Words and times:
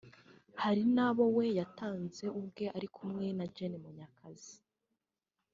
hari 0.61 0.81
n’abo 0.95 1.23
we 1.35 1.45
yatanze 1.59 2.25
ubwe 2.39 2.65
ari 2.75 2.87
kumwe 2.95 3.25
na 3.37 3.45
Gen 3.55 3.73
Munyakazi 3.83 4.55